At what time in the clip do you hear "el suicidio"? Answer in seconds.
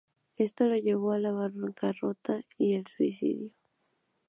2.73-3.51